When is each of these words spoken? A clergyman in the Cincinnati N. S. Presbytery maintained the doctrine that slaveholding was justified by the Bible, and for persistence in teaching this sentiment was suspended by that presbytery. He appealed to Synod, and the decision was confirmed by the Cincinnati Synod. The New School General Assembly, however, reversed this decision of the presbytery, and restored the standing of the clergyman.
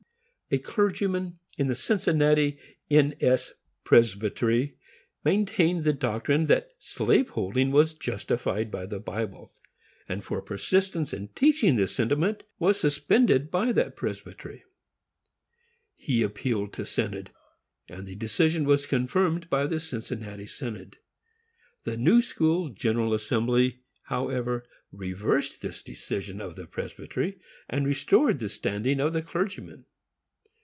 A 0.53 0.57
clergyman 0.57 1.39
in 1.57 1.67
the 1.67 1.75
Cincinnati 1.75 2.59
N. 2.89 3.15
S. 3.21 3.53
Presbytery 3.85 4.75
maintained 5.23 5.85
the 5.85 5.93
doctrine 5.93 6.47
that 6.47 6.71
slaveholding 6.77 7.71
was 7.71 7.93
justified 7.93 8.69
by 8.69 8.85
the 8.85 8.99
Bible, 8.99 9.53
and 10.09 10.25
for 10.25 10.41
persistence 10.41 11.13
in 11.13 11.29
teaching 11.29 11.77
this 11.77 11.95
sentiment 11.95 12.43
was 12.59 12.77
suspended 12.77 13.49
by 13.49 13.71
that 13.71 13.95
presbytery. 13.95 14.65
He 15.95 16.21
appealed 16.21 16.73
to 16.73 16.85
Synod, 16.85 17.29
and 17.87 18.05
the 18.05 18.15
decision 18.15 18.65
was 18.65 18.85
confirmed 18.85 19.49
by 19.49 19.67
the 19.67 19.79
Cincinnati 19.79 20.47
Synod. 20.47 20.97
The 21.85 21.95
New 21.95 22.21
School 22.21 22.67
General 22.71 23.13
Assembly, 23.13 23.83
however, 24.07 24.65
reversed 24.91 25.61
this 25.61 25.81
decision 25.81 26.41
of 26.41 26.57
the 26.57 26.67
presbytery, 26.67 27.39
and 27.69 27.85
restored 27.87 28.39
the 28.39 28.49
standing 28.49 28.99
of 28.99 29.13
the 29.13 29.21
clergyman. 29.21 29.85